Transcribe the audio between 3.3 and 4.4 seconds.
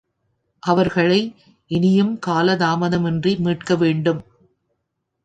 மீட்கவேண்டும்.